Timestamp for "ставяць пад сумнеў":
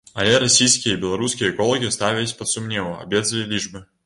1.99-2.89